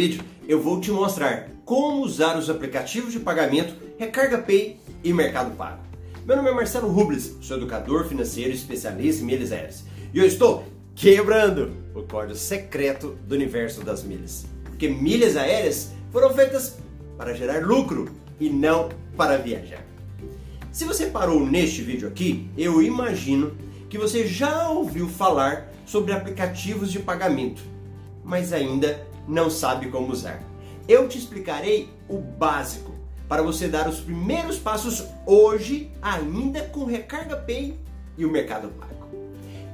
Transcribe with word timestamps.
vídeo 0.00 0.24
eu 0.48 0.62
vou 0.62 0.80
te 0.80 0.90
mostrar 0.90 1.50
como 1.62 2.02
usar 2.02 2.38
os 2.38 2.48
aplicativos 2.48 3.12
de 3.12 3.20
pagamento 3.20 3.74
Recarga 3.98 4.38
Pay 4.38 4.78
e 5.04 5.12
Mercado 5.12 5.54
Pago. 5.54 5.82
Meu 6.24 6.36
nome 6.36 6.48
é 6.48 6.54
Marcelo 6.54 6.88
Rubles, 6.88 7.36
sou 7.42 7.58
educador 7.58 8.06
financeiro 8.06 8.50
especialista 8.50 9.22
em 9.22 9.26
milhas 9.26 9.52
aéreas 9.52 9.84
e 10.14 10.18
eu 10.18 10.24
estou 10.24 10.64
quebrando 10.94 11.72
o 11.94 12.00
código 12.00 12.34
secreto 12.34 13.18
do 13.28 13.34
universo 13.34 13.84
das 13.84 14.02
milhas. 14.02 14.46
Porque 14.64 14.88
milhas 14.88 15.36
aéreas 15.36 15.92
foram 16.10 16.32
feitas 16.32 16.78
para 17.18 17.34
gerar 17.34 17.62
lucro 17.62 18.08
e 18.40 18.48
não 18.48 18.88
para 19.18 19.36
viajar. 19.36 19.84
Se 20.72 20.86
você 20.86 21.08
parou 21.08 21.44
neste 21.44 21.82
vídeo 21.82 22.08
aqui, 22.08 22.48
eu 22.56 22.80
imagino 22.80 23.54
que 23.90 23.98
você 23.98 24.26
já 24.26 24.70
ouviu 24.70 25.10
falar 25.10 25.70
sobre 25.84 26.14
aplicativos 26.14 26.90
de 26.90 27.00
pagamento, 27.00 27.60
mas 28.24 28.50
ainda 28.50 29.09
não 29.30 29.48
sabe 29.48 29.88
como 29.88 30.12
usar. 30.12 30.42
Eu 30.88 31.08
te 31.08 31.16
explicarei 31.16 31.88
o 32.08 32.18
básico 32.18 32.92
para 33.28 33.42
você 33.42 33.68
dar 33.68 33.88
os 33.88 34.00
primeiros 34.00 34.58
passos 34.58 35.04
hoje, 35.24 35.90
ainda 36.02 36.62
com 36.62 36.84
Recarga 36.84 37.36
Pay 37.36 37.78
e 38.18 38.24
o 38.24 38.30
Mercado 38.30 38.68
Pago. 38.70 39.08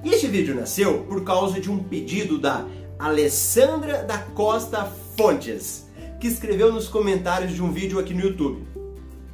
Este 0.04 0.26
vídeo 0.26 0.54
nasceu 0.54 1.04
por 1.04 1.24
causa 1.24 1.58
de 1.58 1.70
um 1.70 1.82
pedido 1.82 2.38
da 2.38 2.66
Alessandra 2.98 4.02
da 4.04 4.18
Costa 4.18 4.84
Fontes, 5.16 5.86
que 6.20 6.26
escreveu 6.26 6.70
nos 6.70 6.86
comentários 6.86 7.52
de 7.52 7.62
um 7.62 7.72
vídeo 7.72 7.98
aqui 7.98 8.12
no 8.12 8.20
YouTube. 8.20 8.62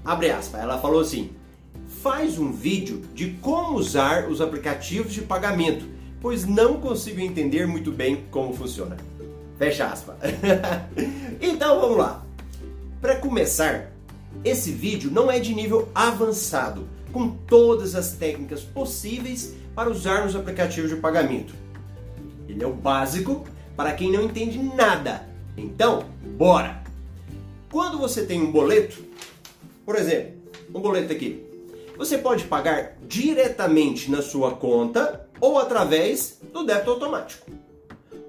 Abre 0.04 0.30
aspas, 0.30 0.62
ela 0.62 0.78
falou 0.78 1.00
assim: 1.00 1.32
faz 2.00 2.38
um 2.38 2.52
vídeo 2.52 3.02
de 3.12 3.32
como 3.40 3.76
usar 3.76 4.28
os 4.28 4.40
aplicativos 4.40 5.12
de 5.12 5.22
pagamento, 5.22 5.84
pois 6.20 6.46
não 6.46 6.80
consigo 6.80 7.20
entender 7.20 7.66
muito 7.66 7.90
bem 7.90 8.24
como 8.30 8.54
funciona. 8.54 8.96
Fecha 9.62 9.86
aspas. 9.86 10.16
então 11.40 11.80
vamos 11.80 11.96
lá. 11.96 12.20
Para 13.00 13.14
começar, 13.14 13.92
esse 14.44 14.72
vídeo 14.72 15.08
não 15.08 15.30
é 15.30 15.38
de 15.38 15.54
nível 15.54 15.88
avançado, 15.94 16.88
com 17.12 17.28
todas 17.28 17.94
as 17.94 18.10
técnicas 18.10 18.62
possíveis 18.62 19.54
para 19.72 19.88
usar 19.88 20.24
nos 20.24 20.34
aplicativos 20.34 20.90
de 20.90 20.96
pagamento. 20.96 21.54
Ele 22.48 22.60
é 22.60 22.66
o 22.66 22.72
básico 22.72 23.46
para 23.76 23.92
quem 23.92 24.10
não 24.10 24.24
entende 24.24 24.58
nada. 24.58 25.28
Então, 25.56 26.06
bora! 26.36 26.82
Quando 27.70 27.98
você 27.98 28.26
tem 28.26 28.42
um 28.42 28.50
boleto, 28.50 29.00
por 29.86 29.94
exemplo, 29.94 30.42
um 30.74 30.80
boleto 30.80 31.12
aqui, 31.12 31.40
você 31.96 32.18
pode 32.18 32.46
pagar 32.46 32.96
diretamente 33.06 34.10
na 34.10 34.22
sua 34.22 34.56
conta 34.56 35.28
ou 35.40 35.56
através 35.56 36.40
do 36.52 36.64
débito 36.64 36.90
automático. 36.90 37.62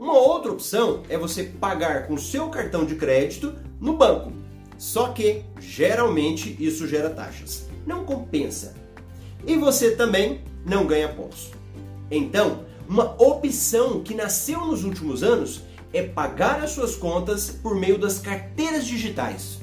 Uma 0.04 0.18
outra 0.18 0.52
opção 0.52 1.02
é 1.08 1.18
você 1.18 1.46
pagar 1.46 2.08
com 2.08 2.18
seu 2.18 2.50
cartão 2.50 2.84
de 2.84 2.96
crédito 2.96 3.54
no 3.80 3.96
banco. 3.96 4.34
Só 4.78 5.08
que 5.08 5.46
geralmente 5.62 6.58
isso 6.60 6.86
gera 6.86 7.10
taxas. 7.10 7.70
Não 7.88 8.04
compensa. 8.04 8.76
E 9.48 9.56
você 9.56 9.92
também 9.92 10.42
não 10.66 10.86
ganha 10.86 11.08
pontos. 11.08 11.52
Então, 12.12 12.66
uma 12.86 13.16
opção 13.18 14.04
que 14.04 14.14
nasceu 14.14 14.66
nos 14.66 14.84
últimos 14.84 15.24
anos 15.24 15.62
é 15.94 16.04
pagar 16.04 16.62
as 16.62 16.72
suas 16.72 16.98
contas 16.98 17.50
por 17.50 17.74
meio 17.74 17.98
das 17.98 18.20
carteiras 18.20 18.86
digitais. 18.86 19.60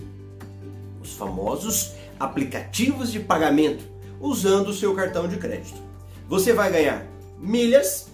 Os 1.02 1.12
famosos 1.12 1.92
aplicativos 2.18 3.12
de 3.12 3.20
pagamento 3.20 3.84
usando 4.18 4.68
o 4.68 4.74
seu 4.74 4.94
cartão 4.94 5.28
de 5.28 5.36
crédito. 5.36 5.82
Você 6.26 6.54
vai 6.54 6.72
ganhar 6.72 7.06
milhas 7.38 8.09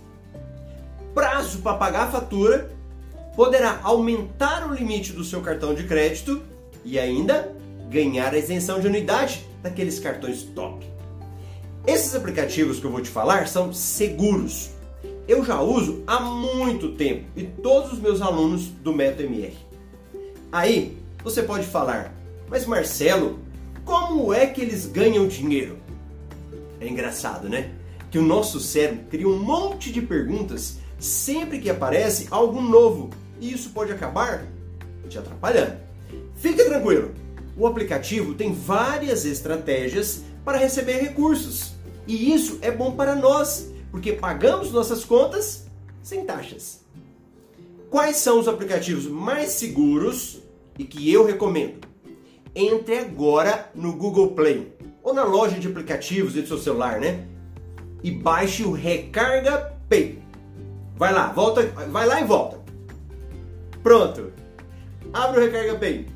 prazo 1.17 1.61
para 1.61 1.79
pagar 1.79 2.09
a 2.09 2.11
fatura, 2.11 2.71
poderá 3.35 3.81
aumentar 3.83 4.71
o 4.71 4.75
limite 4.75 5.15
do 5.15 5.25
seu 5.25 5.41
cartão 5.41 5.75
de 5.75 5.85
crédito 5.85 6.43
e 6.85 6.99
ainda 6.99 7.51
ganhar 7.89 8.35
a 8.35 8.39
isenção 8.39 8.79
de 8.79 8.87
anuidade 8.87 9.43
daqueles 9.63 9.99
cartões 9.99 10.43
top. 10.43 10.87
Esses 11.87 12.15
aplicativos 12.15 12.79
que 12.79 12.85
eu 12.85 12.91
vou 12.91 13.01
te 13.01 13.09
falar 13.09 13.49
são 13.49 13.73
seguros. 13.73 14.73
Eu 15.27 15.43
já 15.43 15.59
uso 15.59 16.05
há 16.07 16.21
muito 16.21 16.93
tempo 16.93 17.25
e 17.35 17.45
todos 17.45 17.95
os 17.95 17.99
meus 17.99 18.21
alunos 18.21 18.67
do 18.67 18.93
Método 18.93 19.23
MR. 19.23 19.57
Aí 20.53 20.99
você 21.25 21.43
pode 21.43 21.67
falar, 21.67 22.13
mas 22.47 22.67
Marcelo, 22.67 23.39
como 23.87 24.35
é 24.35 24.47
que 24.47 24.61
eles 24.61 24.85
ganham 24.85 25.27
dinheiro? 25.27 25.79
É 26.79 26.87
engraçado, 26.87 27.49
né? 27.49 27.71
Que 28.11 28.19
o 28.19 28.23
nosso 28.23 28.61
cérebro 28.61 29.07
cria 29.09 29.27
um 29.27 29.39
monte 29.39 29.91
de 29.91 30.03
perguntas 30.03 30.85
sempre 30.99 31.59
que 31.59 31.71
aparece 31.71 32.27
algo 32.31 32.61
novo 32.61 33.11
e 33.41 33.53
isso 33.53 33.71
pode 33.71 33.93
acabar 33.93 34.45
te 35.09 35.19
atrapalhando. 35.19 35.77
Fique 36.37 36.65
tranquilo, 36.65 37.13
o 37.57 37.67
aplicativo 37.67 38.35
tem 38.35 38.53
várias 38.53 39.25
estratégias 39.25 40.23
para 40.45 40.59
receber 40.59 40.99
recursos 40.99 41.75
e 42.07 42.33
isso 42.33 42.59
é 42.61 42.71
bom 42.71 42.93
para 42.93 43.15
nós 43.15 43.71
porque 43.91 44.13
pagamos 44.13 44.73
nossas 44.73 45.05
contas 45.05 45.67
sem 46.03 46.25
taxas. 46.25 46.85
Quais 47.91 48.17
são 48.17 48.39
os 48.39 48.49
aplicativos 48.49 49.07
mais 49.07 49.51
seguros 49.51 50.41
e 50.79 50.85
que 50.85 51.11
eu 51.11 51.25
recomendo? 51.25 51.87
Entre 52.55 52.99
agora 52.99 53.71
no 53.75 53.93
Google 53.93 54.33
Play 54.33 54.73
ou 55.03 55.15
na 55.15 55.25
loja 55.25 55.59
de 55.59 55.69
aplicativos 55.69 56.35
do 56.35 56.47
seu 56.47 56.59
celular, 56.59 56.99
né? 57.01 57.27
E 58.03 58.11
baixe 58.11 58.65
o 58.65 58.73
Recarga 58.73 59.73
Pay. 59.89 60.26
Vai 60.97 61.13
lá, 61.13 61.31
volta, 61.31 61.63
vai 61.91 62.07
lá 62.07 62.21
e 62.21 62.25
volta. 62.25 62.59
Pronto. 63.83 64.33
Abre 65.13 65.41
o 65.41 65.45
Recarga 65.45 65.77
Pay 65.77 66.07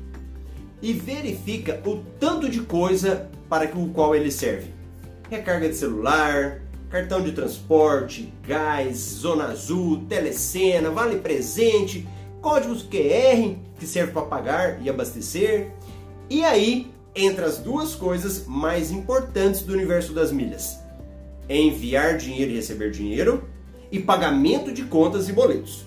e 0.81 0.93
verifica 0.93 1.79
o 1.85 1.97
tanto 2.19 2.49
de 2.49 2.61
coisa 2.61 3.29
para 3.47 3.65
o 3.77 3.89
qual 3.89 4.15
ele 4.15 4.31
serve. 4.31 4.73
Recarga 5.29 5.69
de 5.69 5.75
celular, 5.75 6.61
cartão 6.89 7.21
de 7.21 7.31
transporte, 7.31 8.33
gás, 8.45 8.97
zona 8.97 9.45
azul, 9.45 10.03
telecena, 10.09 10.89
vale 10.89 11.19
presente, 11.19 12.07
códigos 12.41 12.81
QR 12.83 13.55
que 13.79 13.85
serve 13.85 14.11
para 14.11 14.23
pagar 14.23 14.81
e 14.81 14.89
abastecer. 14.89 15.71
E 16.29 16.43
aí 16.43 16.91
entra 17.15 17.45
as 17.45 17.59
duas 17.59 17.93
coisas 17.93 18.45
mais 18.47 18.91
importantes 18.91 19.61
do 19.61 19.73
universo 19.73 20.11
das 20.11 20.31
milhas: 20.31 20.79
enviar 21.47 22.17
dinheiro 22.17 22.51
e 22.51 22.55
receber 22.55 22.89
dinheiro 22.89 23.47
e 23.91 23.99
pagamento 23.99 24.71
de 24.71 24.83
contas 24.83 25.27
e 25.27 25.33
boletos. 25.33 25.85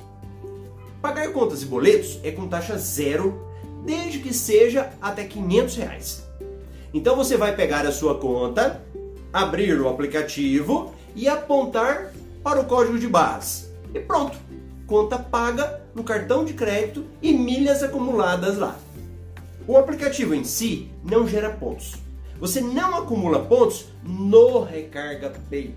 Pagar 1.01 1.33
contas 1.33 1.63
e 1.63 1.67
boletos 1.67 2.19
é 2.23 2.31
com 2.31 2.47
taxa 2.47 2.77
zero, 2.77 3.47
desde 3.85 4.19
que 4.19 4.33
seja 4.33 4.91
até 5.01 5.25
500 5.25 5.77
reais. 5.77 6.29
Então 6.93 7.17
você 7.17 7.37
vai 7.37 7.57
pegar 7.57 7.87
a 7.87 7.93
sua 7.93 8.19
conta, 8.19 8.83
abrir 9.33 9.81
o 9.81 9.89
aplicativo 9.89 10.95
e 11.15 11.29
apontar 11.29 12.13
para 12.43 12.61
o 12.61 12.65
código 12.65 12.99
de 12.99 13.09
barras. 13.09 13.71
E 13.93 13.99
pronto, 14.01 14.39
conta 14.87 15.19
paga 15.19 15.83
no 15.95 16.05
cartão 16.05 16.45
de 16.45 16.53
crédito 16.53 17.05
e 17.23 17.33
milhas 17.33 17.83
acumuladas 17.83 18.59
lá. 18.59 18.79
O 19.67 19.77
aplicativo 19.77 20.35
em 20.35 20.45
si 20.45 20.91
não 21.03 21.27
gera 21.27 21.51
pontos. 21.51 21.95
Você 22.39 22.61
não 22.61 22.97
acumula 22.97 23.41
pontos 23.41 23.87
no 24.03 24.63
Recarga 24.63 25.33
Pay 25.49 25.75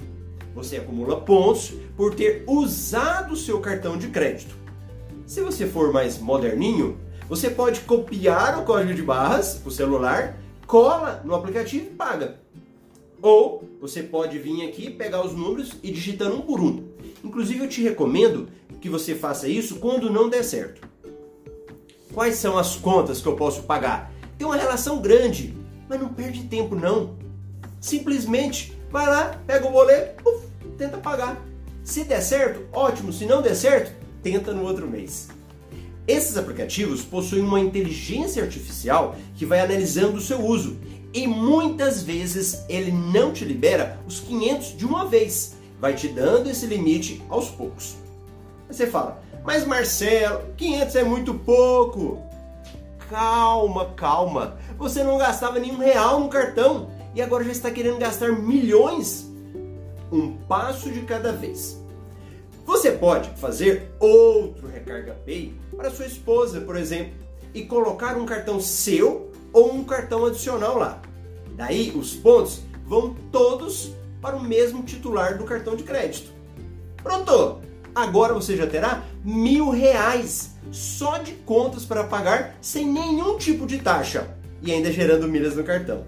você 0.57 0.77
acumula 0.77 1.21
pontos 1.21 1.71
por 1.95 2.15
ter 2.15 2.43
usado 2.47 3.35
seu 3.35 3.59
cartão 3.59 3.95
de 3.95 4.07
crédito. 4.07 4.57
Se 5.23 5.39
você 5.39 5.67
for 5.67 5.93
mais 5.93 6.17
moderninho, 6.17 6.97
você 7.29 7.47
pode 7.47 7.81
copiar 7.81 8.59
o 8.59 8.65
código 8.65 8.95
de 8.95 9.03
barras 9.03 9.61
o 9.63 9.69
celular, 9.69 10.35
cola 10.65 11.21
no 11.23 11.35
aplicativo 11.35 11.85
e 11.85 11.89
paga. 11.91 12.39
Ou 13.21 13.69
você 13.79 14.01
pode 14.01 14.39
vir 14.39 14.67
aqui, 14.67 14.89
pegar 14.89 15.23
os 15.23 15.31
números 15.31 15.73
e 15.83 15.91
digitando 15.91 16.37
um 16.37 16.41
por 16.41 16.59
um. 16.59 16.87
Inclusive 17.23 17.59
eu 17.59 17.69
te 17.69 17.83
recomendo 17.83 18.47
que 18.81 18.89
você 18.89 19.13
faça 19.13 19.47
isso 19.47 19.75
quando 19.75 20.11
não 20.11 20.27
der 20.27 20.43
certo. 20.43 20.89
Quais 22.15 22.37
são 22.37 22.57
as 22.57 22.75
contas 22.75 23.21
que 23.21 23.27
eu 23.27 23.35
posso 23.35 23.61
pagar? 23.61 24.11
Tem 24.39 24.47
uma 24.47 24.57
relação 24.57 24.99
grande, 24.99 25.55
mas 25.87 25.99
não 25.99 26.09
perde 26.09 26.45
tempo 26.45 26.73
não. 26.73 27.15
Simplesmente 27.79 28.75
vai 28.89 29.05
lá, 29.05 29.39
pega 29.45 29.67
o 29.67 29.71
boleto, 29.71 30.27
uf, 30.27 30.46
tenta 30.77 30.97
pagar. 30.97 31.41
Se 31.83 32.03
der 32.03 32.21
certo, 32.21 32.65
ótimo. 32.71 33.11
Se 33.11 33.25
não 33.25 33.41
der 33.41 33.55
certo, 33.55 33.91
tenta 34.21 34.53
no 34.53 34.63
outro 34.63 34.87
mês. 34.87 35.29
Esses 36.07 36.37
aplicativos 36.37 37.03
possuem 37.03 37.41
uma 37.41 37.59
inteligência 37.59 38.43
artificial 38.43 39.15
que 39.35 39.45
vai 39.45 39.59
analisando 39.59 40.17
o 40.17 40.21
seu 40.21 40.39
uso 40.39 40.77
e 41.13 41.27
muitas 41.27 42.01
vezes 42.01 42.63
ele 42.69 42.91
não 42.91 43.33
te 43.33 43.43
libera 43.43 43.99
os 44.07 44.19
500 44.19 44.77
de 44.77 44.85
uma 44.85 45.05
vez, 45.05 45.55
vai 45.79 45.93
te 45.93 46.07
dando 46.07 46.49
esse 46.49 46.65
limite 46.65 47.21
aos 47.29 47.49
poucos. 47.49 47.95
Aí 48.69 48.75
você 48.75 48.87
fala, 48.87 49.21
mas 49.43 49.65
Marcelo, 49.65 50.43
500 50.55 50.95
é 50.95 51.03
muito 51.03 51.33
pouco. 51.33 52.21
Calma, 53.09 53.93
calma. 53.95 54.57
Você 54.77 55.03
não 55.03 55.17
gastava 55.17 55.59
nenhum 55.59 55.77
real 55.77 56.19
no 56.19 56.29
cartão 56.29 56.89
e 57.15 57.21
agora 57.21 57.43
já 57.43 57.51
está 57.51 57.71
querendo 57.71 57.97
gastar 57.97 58.31
milhões 58.31 59.27
um 60.11 60.37
passo 60.37 60.89
de 60.89 61.01
cada 61.01 61.31
vez. 61.31 61.81
Você 62.65 62.91
pode 62.91 63.29
fazer 63.39 63.91
outro 63.99 64.67
Recarga 64.67 65.13
Pay 65.25 65.55
para 65.75 65.89
sua 65.89 66.05
esposa, 66.05 66.61
por 66.61 66.75
exemplo, 66.75 67.13
e 67.53 67.63
colocar 67.63 68.17
um 68.17 68.25
cartão 68.25 68.59
seu 68.59 69.31
ou 69.53 69.73
um 69.73 69.83
cartão 69.83 70.25
adicional 70.25 70.77
lá. 70.77 71.01
Daí 71.55 71.91
os 71.95 72.13
pontos 72.13 72.61
vão 72.85 73.15
todos 73.31 73.91
para 74.21 74.35
o 74.35 74.43
mesmo 74.43 74.83
titular 74.83 75.37
do 75.37 75.45
cartão 75.45 75.75
de 75.75 75.83
crédito. 75.83 76.31
Pronto! 77.01 77.61
Agora 77.95 78.33
você 78.33 78.55
já 78.55 78.67
terá 78.67 79.03
mil 79.23 79.71
reais 79.71 80.51
só 80.71 81.17
de 81.17 81.31
contas 81.31 81.85
para 81.85 82.03
pagar 82.03 82.55
sem 82.61 82.85
nenhum 82.85 83.37
tipo 83.37 83.65
de 83.65 83.79
taxa 83.79 84.27
e 84.61 84.71
ainda 84.71 84.91
gerando 84.91 85.27
milhas 85.27 85.55
no 85.55 85.63
cartão. 85.63 86.05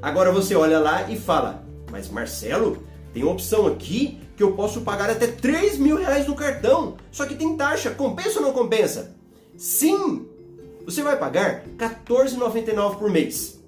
Agora 0.00 0.30
você 0.30 0.54
olha 0.54 0.78
lá 0.78 1.10
e 1.10 1.18
fala: 1.18 1.64
Mas 1.90 2.08
Marcelo, 2.08 2.84
tem 3.14 3.22
opção 3.22 3.68
aqui 3.68 4.18
que 4.36 4.42
eu 4.42 4.52
posso 4.52 4.80
pagar 4.80 5.08
até 5.08 5.28
3 5.28 5.78
mil 5.78 5.96
reais 5.96 6.26
no 6.26 6.34
cartão, 6.34 6.96
só 7.12 7.24
que 7.24 7.36
tem 7.36 7.56
taxa, 7.56 7.92
compensa 7.92 8.40
ou 8.40 8.46
não 8.46 8.52
compensa? 8.52 9.14
Sim! 9.56 10.26
Você 10.84 11.00
vai 11.00 11.16
pagar 11.16 11.62
R$14,99 11.78 12.98
por 12.98 13.08
mês. 13.08 13.62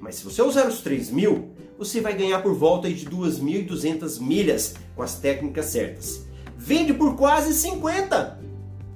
Mas 0.00 0.14
se 0.14 0.24
você 0.24 0.40
usar 0.40 0.68
os 0.68 0.80
3 0.80 1.10
mil, 1.10 1.50
você 1.76 2.00
vai 2.00 2.14
ganhar 2.14 2.40
por 2.42 2.54
volta 2.54 2.88
de 2.88 3.04
2.200 3.06 4.20
milhas 4.20 4.74
com 4.94 5.02
as 5.02 5.16
técnicas 5.16 5.66
certas. 5.66 6.24
Vende 6.56 6.94
por 6.94 7.16
quase 7.16 7.52
50. 7.52 8.38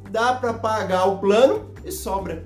Dá 0.08 0.34
para 0.34 0.54
pagar 0.54 1.06
o 1.06 1.18
plano 1.18 1.74
e 1.84 1.90
sobra. 1.90 2.44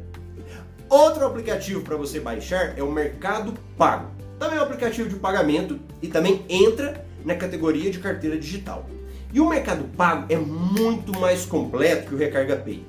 Outro 0.88 1.26
aplicativo 1.26 1.82
para 1.82 1.96
você 1.96 2.18
baixar 2.18 2.76
é 2.78 2.82
o 2.82 2.90
Mercado 2.90 3.52
Pago. 3.76 4.10
Também 4.38 4.56
é 4.56 4.60
um 4.60 4.64
aplicativo 4.64 5.08
de 5.10 5.16
pagamento 5.16 5.78
e 6.00 6.08
também 6.08 6.44
entra 6.48 7.06
na 7.25 7.34
categoria 7.34 7.90
de 7.90 7.99
carteira 7.99 8.38
digital. 8.38 8.87
E 9.32 9.40
o 9.40 9.49
Mercado 9.49 9.84
Pago 9.96 10.26
é 10.28 10.37
muito 10.37 11.19
mais 11.19 11.44
completo 11.44 12.08
que 12.08 12.14
o 12.14 12.19
Recarga 12.19 12.56
Pay. 12.56 12.84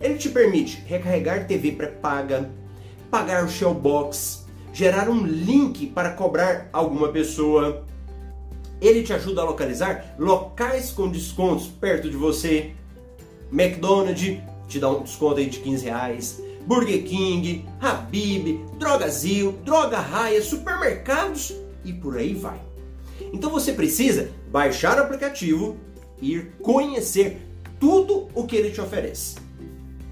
Ele 0.00 0.16
te 0.16 0.28
permite 0.28 0.82
recarregar 0.86 1.46
TV 1.46 1.72
pré-paga, 1.72 2.50
pagar 3.10 3.44
o 3.44 3.48
Shellbox, 3.48 4.46
gerar 4.72 5.08
um 5.08 5.24
link 5.24 5.86
para 5.86 6.10
cobrar 6.10 6.68
alguma 6.72 7.08
pessoa. 7.08 7.84
Ele 8.78 9.02
te 9.02 9.12
ajuda 9.14 9.40
a 9.40 9.44
localizar 9.44 10.14
locais 10.18 10.90
com 10.90 11.08
descontos 11.08 11.66
perto 11.66 12.10
de 12.10 12.16
você. 12.16 12.72
McDonald's 13.50 14.38
te 14.68 14.78
dá 14.78 14.90
um 14.90 15.02
desconto 15.02 15.38
aí 15.38 15.46
de 15.46 15.60
15 15.60 15.84
reais. 15.84 16.42
Burger 16.66 17.04
King, 17.04 17.64
Habib, 17.80 18.60
Drogazil, 18.78 19.52
Droga 19.64 19.98
Raia, 19.98 20.42
supermercados 20.42 21.54
e 21.84 21.92
por 21.92 22.18
aí 22.18 22.34
vai. 22.34 22.65
Então 23.32 23.50
você 23.50 23.72
precisa 23.72 24.30
baixar 24.50 24.98
o 24.98 25.02
aplicativo 25.02 25.76
e 26.20 26.34
ir 26.34 26.52
conhecer 26.62 27.42
tudo 27.78 28.28
o 28.34 28.44
que 28.46 28.56
ele 28.56 28.70
te 28.70 28.80
oferece. 28.80 29.36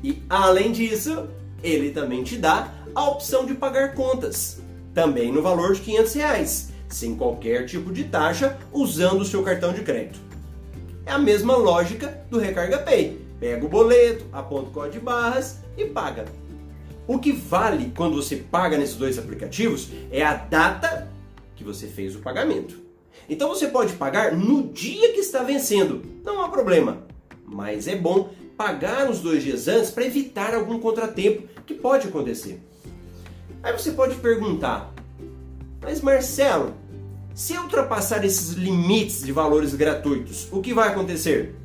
E 0.03 0.23
além 0.29 0.71
disso, 0.71 1.29
ele 1.63 1.91
também 1.91 2.23
te 2.23 2.37
dá 2.37 2.73
a 2.95 3.09
opção 3.09 3.47
de 3.47 3.55
pagar 3.55 3.95
contas, 3.95 4.61
também 4.93 5.33
no 5.33 5.43
valor 5.43 5.75
de 5.75 5.81
500 5.81 6.15
reais, 6.15 6.73
sem 6.89 7.17
qualquer 7.17 7.67
tipo 7.67 7.93
de 7.93 8.05
taxa, 8.05 8.59
usando 8.73 9.23
o 9.23 9.25
seu 9.25 9.43
cartão 9.43 9.73
de 9.73 9.83
crédito. 9.83 10.21
É 11.07 11.13
a 11.13 11.19
mesma 11.19 11.57
lógica 11.57 12.25
do 12.31 12.39
Recarga 12.39 12.79
Pay. 12.79 13.21
Pega 13.41 13.67
o 13.67 13.69
boleto, 13.69 14.25
aponta 14.33 14.69
o 14.69 14.73
código 14.73 14.95
de 14.95 15.01
barras 15.01 15.59
e 15.77 15.85
paga. 15.87 16.25
O 17.07 17.19
que 17.19 17.33
vale 17.33 17.93
quando 17.95 18.17
você 18.17 18.37
paga 18.37 18.79
nesses 18.79 18.97
dois 18.97 19.19
aplicativos 19.19 19.89
é 20.11 20.23
a 20.23 20.35
data 20.35 21.11
que 21.55 21.65
você 21.65 21.87
fez 21.87 22.17
o 22.17 22.21
pagamento. 22.21 22.84
Então 23.29 23.49
você 23.49 23.69
pode 23.69 23.95
pagar 23.95 24.37
no 24.37 24.69
dia 24.69 25.13
que 25.13 25.21
está 25.21 25.43
vencendo, 25.43 26.03
não 26.25 26.43
há 26.43 26.49
problema. 26.49 27.05
Mas 27.47 27.89
é 27.89 27.97
bom 27.97 28.31
pagar 28.57 29.11
uns 29.11 29.21
dois 29.21 29.43
dias 29.43 29.69
antes 29.69 29.91
para 29.91 30.05
evitar 30.05 30.55
algum 30.55 30.79
contratempo 30.79 31.49
que 31.67 31.75
pode 31.75 32.09
acontecer. 32.09 32.63
Aí 33.63 33.73
você 33.73 33.93
pode 33.93 34.17
perguntar, 34.17 34.93
mas 35.81 36.01
Marcelo, 36.01 36.75
se 37.35 37.55
eu 37.55 37.63
ultrapassar 37.63 38.25
esses 38.25 38.51
limites 38.51 39.23
de 39.23 39.31
valores 39.33 39.75
gratuitos, 39.75 40.49
o 40.53 40.61
que 40.61 40.73
vai 40.73 40.89
acontecer? 40.89 41.57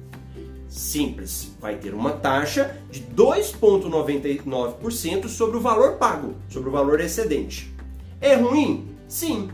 Simples, 0.67 1.51
vai 1.59 1.77
ter 1.77 1.93
uma 1.93 2.11
taxa 2.11 2.75
de 2.91 3.01
2,99% 3.01 5.27
sobre 5.27 5.57
o 5.57 5.61
valor 5.61 5.97
pago, 5.97 6.35
sobre 6.47 6.69
o 6.69 6.71
valor 6.71 7.01
excedente. 7.01 7.73
É 8.21 8.35
ruim? 8.35 8.87
Sim, 9.07 9.49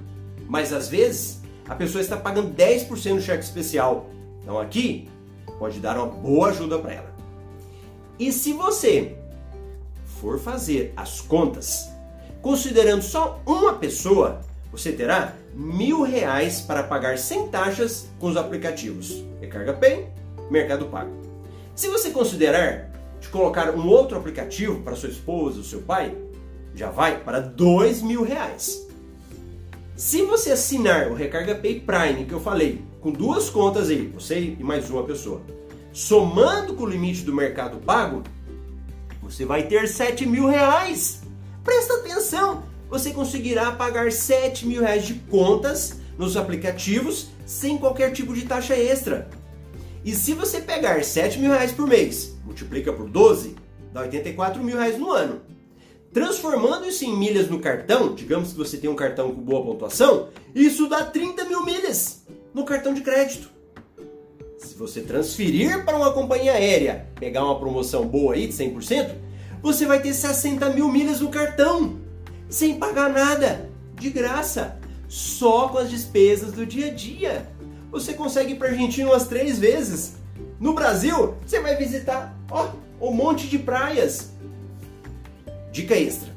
mas 0.48 0.74
às 0.74 0.90
vezes 0.90 1.45
a 1.68 1.76
pessoa 1.76 2.02
está 2.02 2.18
pagando 2.18 2.54
10% 2.56 3.14
no 3.14 3.22
cheque 3.22 3.44
especial. 3.44 4.10
Então 4.42 4.60
aqui 4.60 5.10
pode 5.58 5.80
dar 5.80 5.98
uma 5.98 6.08
boa 6.08 6.50
ajuda 6.50 6.78
para 6.80 6.94
ela. 6.94 7.16
E 8.20 8.32
se 8.32 8.54
você 8.54 9.16
for 10.20 10.40
fazer 10.40 10.94
as 10.96 11.20
contas, 11.20 11.90
considerando 12.42 13.02
só 13.02 13.42
uma 13.46 13.74
pessoa, 13.74 14.42
você 14.72 14.92
terá 14.92 15.34
mil 15.54 16.04
reais 16.04 16.62
para 16.62 16.84
pagar 16.84 17.18
sem 17.18 17.48
taxas 17.48 18.08
com 18.20 18.28
os 18.28 18.38
aplicativos 18.38 19.24
Recarga 19.42 19.74
Pay, 19.74 20.08
Mercado 20.50 20.86
Pago. 20.88 21.12
Se 21.76 21.88
você 21.88 22.12
considerar 22.12 22.92
de 23.20 23.28
colocar 23.30 23.72
um 23.72 23.88
outro 23.88 24.18
aplicativo 24.18 24.82
para 24.82 24.96
sua 24.96 25.10
esposa 25.10 25.58
ou 25.58 25.64
seu 25.64 25.82
pai, 25.82 26.16
já 26.74 26.90
vai 26.90 27.20
para 27.20 27.40
dois 27.40 28.02
mil 28.02 28.24
reais. 28.24 28.86
Se 29.96 30.24
você 30.24 30.52
assinar 30.52 31.08
o 31.08 31.14
Recarga 31.14 31.56
Pay 31.56 31.80
Prime 31.80 32.26
que 32.26 32.34
eu 32.34 32.42
falei, 32.42 32.84
com 33.00 33.14
duas 33.14 33.50
contas 33.50 33.90
aí, 33.90 34.08
você 34.08 34.58
e 34.60 34.62
mais 34.62 34.90
uma 34.90 35.06
pessoa, 35.06 35.42
somando 35.94 36.74
com 36.74 36.84
o 36.84 36.90
limite 36.90 37.22
do 37.22 37.34
Mercado 37.34 37.78
Pago, 37.78 38.22
você 39.24 39.46
vai 39.46 39.64
ter 39.64 39.88
7 39.88 40.26
mil 40.26 40.48
reais. 40.50 41.22
Presta 41.64 41.94
atenção, 41.94 42.64
você 42.90 43.12
conseguirá 43.12 43.72
pagar 43.72 44.12
7 44.12 44.68
mil 44.68 44.82
reais 44.82 45.06
de 45.06 45.14
contas 45.14 46.02
nos 46.18 46.36
aplicativos 46.36 47.30
sem 47.46 47.78
qualquer 47.78 48.12
tipo 48.12 48.34
de 48.34 48.42
taxa 48.42 48.76
extra. 48.76 49.30
E 50.04 50.14
se 50.14 50.34
você 50.34 50.60
pegar 50.60 51.06
7 51.06 51.40
mil 51.40 51.52
reais 51.52 51.72
por 51.72 51.88
mês, 51.88 52.36
multiplica 52.44 52.92
por 52.92 53.10
12, 53.10 53.56
dá 53.94 54.02
84 54.02 54.62
mil 54.62 54.76
reais 54.76 55.00
no 55.00 55.10
ano. 55.10 55.40
Transformando 56.16 56.86
isso 56.86 57.04
em 57.04 57.14
milhas 57.14 57.50
no 57.50 57.60
cartão, 57.60 58.16
digamos 58.16 58.54
que 58.54 58.58
você 58.58 58.78
tem 58.78 58.90
um 58.90 58.96
cartão 58.96 59.36
com 59.36 59.42
boa 59.42 59.62
pontuação, 59.62 60.30
isso 60.56 60.88
dá 60.88 61.04
30 61.04 61.44
mil 61.44 61.66
milhas 61.66 62.24
no 62.54 62.64
cartão 62.64 62.94
de 62.94 63.02
crédito. 63.02 63.50
Se 64.58 64.76
você 64.76 65.02
transferir 65.02 65.84
para 65.84 65.98
uma 65.98 66.14
companhia 66.14 66.54
aérea, 66.54 67.10
pegar 67.20 67.44
uma 67.44 67.60
promoção 67.60 68.08
boa 68.08 68.34
aí 68.34 68.48
de 68.48 68.54
100%, 68.54 69.14
você 69.62 69.86
vai 69.86 70.02
ter 70.02 70.14
60 70.14 70.70
mil 70.70 70.90
milhas 70.90 71.20
no 71.20 71.28
cartão, 71.28 72.00
sem 72.48 72.80
pagar 72.80 73.10
nada, 73.10 73.70
de 73.96 74.10
graça, 74.10 74.80
só 75.10 75.68
com 75.68 75.80
as 75.80 75.90
despesas 75.90 76.54
do 76.54 76.66
dia 76.66 76.88
a 76.88 76.92
dia. 76.92 77.46
Você 77.92 78.14
consegue 78.14 78.54
ir 78.54 78.56
para 78.56 78.70
a 78.70 78.72
Argentina 78.72 79.10
umas 79.10 79.28
três 79.28 79.60
vezes. 79.60 80.14
No 80.62 80.74
Brasil, 80.74 81.36
você 81.46 81.60
vai 81.60 81.76
visitar 81.76 82.34
ó, 82.50 82.70
um 83.02 83.12
monte 83.12 83.48
de 83.48 83.60
praias 83.60 84.34
Dica 85.76 85.94
extra. 85.94 86.34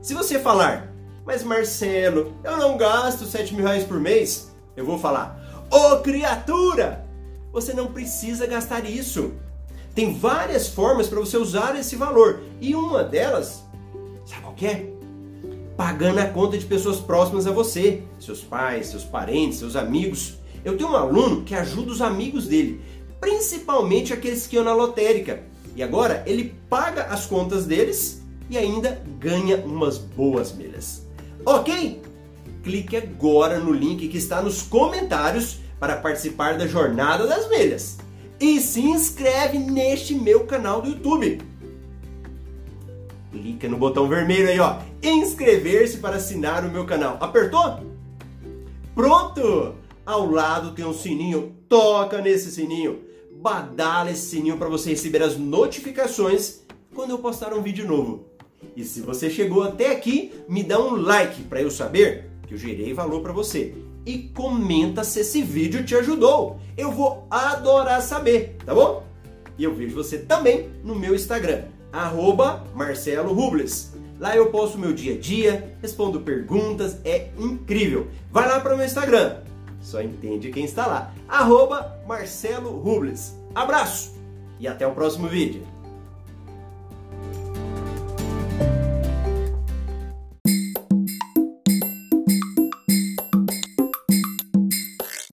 Se 0.00 0.14
você 0.14 0.38
falar, 0.38 0.94
mas 1.26 1.42
Marcelo, 1.42 2.32
eu 2.44 2.56
não 2.56 2.76
gasto 2.76 3.24
7 3.24 3.52
mil 3.52 3.64
reais 3.64 3.82
por 3.82 3.98
mês, 3.98 4.52
eu 4.76 4.86
vou 4.86 4.96
falar, 4.96 5.66
ô 5.68 5.94
oh, 5.94 5.96
criatura, 5.98 7.04
você 7.52 7.72
não 7.72 7.88
precisa 7.88 8.46
gastar 8.46 8.88
isso. 8.88 9.32
Tem 9.92 10.16
várias 10.16 10.68
formas 10.68 11.08
para 11.08 11.18
você 11.18 11.36
usar 11.36 11.74
esse 11.74 11.96
valor. 11.96 12.42
E 12.60 12.76
uma 12.76 13.02
delas, 13.02 13.64
sabe 14.24 14.42
qual 14.42 14.54
é? 14.62 14.86
Pagando 15.76 16.20
a 16.20 16.26
conta 16.26 16.56
de 16.56 16.64
pessoas 16.64 17.00
próximas 17.00 17.48
a 17.48 17.50
você, 17.50 18.04
seus 18.20 18.40
pais, 18.40 18.86
seus 18.86 19.02
parentes, 19.02 19.58
seus 19.58 19.74
amigos. 19.74 20.38
Eu 20.64 20.76
tenho 20.76 20.90
um 20.90 20.96
aluno 20.96 21.42
que 21.42 21.56
ajuda 21.56 21.90
os 21.90 22.00
amigos 22.00 22.46
dele, 22.46 22.80
principalmente 23.20 24.12
aqueles 24.12 24.46
que 24.46 24.54
iam 24.54 24.64
na 24.64 24.72
lotérica. 24.72 25.42
E 25.74 25.82
agora 25.82 26.22
ele 26.24 26.54
paga 26.68 27.06
as 27.06 27.26
contas 27.26 27.66
deles 27.66 28.19
e 28.50 28.58
ainda 28.58 29.00
ganha 29.18 29.56
umas 29.58 29.96
boas 29.96 30.52
milhas. 30.52 31.06
Ok? 31.46 32.02
Clique 32.64 32.96
agora 32.96 33.58
no 33.60 33.72
link 33.72 34.08
que 34.08 34.18
está 34.18 34.42
nos 34.42 34.60
comentários 34.60 35.60
para 35.78 35.96
participar 35.96 36.58
da 36.58 36.66
Jornada 36.66 37.26
das 37.26 37.48
Milhas. 37.48 37.98
E 38.38 38.60
se 38.60 38.80
inscreve 38.80 39.58
neste 39.58 40.14
meu 40.14 40.46
canal 40.46 40.82
do 40.82 40.90
YouTube. 40.90 41.40
Clica 43.30 43.68
no 43.68 43.78
botão 43.78 44.08
vermelho 44.08 44.48
aí, 44.48 44.58
ó. 44.58 44.78
Inscrever-se 45.02 45.98
para 45.98 46.16
assinar 46.16 46.64
o 46.64 46.70
meu 46.70 46.84
canal. 46.84 47.16
Apertou? 47.20 47.80
Pronto! 48.94 49.74
Ao 50.04 50.28
lado 50.28 50.72
tem 50.72 50.84
um 50.84 50.92
sininho. 50.92 51.54
Toca 51.68 52.20
nesse 52.20 52.50
sininho. 52.50 53.00
Badala 53.32 54.10
esse 54.10 54.28
sininho 54.30 54.58
para 54.58 54.68
você 54.68 54.90
receber 54.90 55.22
as 55.22 55.36
notificações 55.38 56.62
quando 56.92 57.10
eu 57.10 57.18
postar 57.18 57.54
um 57.54 57.62
vídeo 57.62 57.86
novo. 57.86 58.26
E 58.76 58.84
se 58.84 59.00
você 59.00 59.28
chegou 59.30 59.62
até 59.62 59.90
aqui, 59.90 60.32
me 60.48 60.62
dá 60.62 60.78
um 60.80 60.94
like 60.94 61.42
para 61.44 61.60
eu 61.60 61.70
saber 61.70 62.30
que 62.46 62.54
eu 62.54 62.58
gerei 62.58 62.92
valor 62.92 63.22
para 63.22 63.32
você. 63.32 63.74
e 64.04 64.18
comenta 64.34 65.04
se 65.04 65.20
esse 65.20 65.42
vídeo 65.42 65.84
te 65.84 65.94
ajudou. 65.94 66.58
Eu 66.76 66.90
vou 66.90 67.26
adorar 67.30 68.00
saber, 68.02 68.56
tá 68.64 68.74
bom? 68.74 69.04
E 69.58 69.64
eu 69.64 69.74
vejo 69.74 69.94
você 69.94 70.18
também 70.18 70.70
no 70.82 70.94
meu 70.94 71.14
Instagram, 71.14 71.64
arroba 71.92 72.64
Marcelo 72.74 73.32
Rubles. 73.32 73.92
Lá 74.18 74.36
eu 74.36 74.50
posto 74.50 74.78
meu 74.78 74.92
dia 74.92 75.14
a 75.14 75.18
dia, 75.18 75.76
respondo 75.80 76.20
perguntas, 76.20 76.98
é 77.04 77.30
incrível. 77.38 78.08
Vai 78.30 78.48
lá 78.48 78.60
para 78.60 78.74
o 78.74 78.76
meu 78.76 78.86
Instagram, 78.86 79.38
só 79.80 80.02
entende 80.02 80.50
quem 80.50 80.64
está 80.64 80.86
lá, 80.86 81.14
arroba 81.28 82.02
Marcelo 82.06 82.70
Rubles. 82.78 83.34
Abraço 83.54 84.14
e 84.58 84.68
até 84.68 84.86
o 84.86 84.92
próximo 84.92 85.26
vídeo. 85.26 85.62